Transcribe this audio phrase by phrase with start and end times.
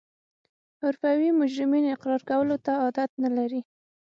[0.81, 3.61] حرفوي مجرمین اقرار کولو ته عادت نلري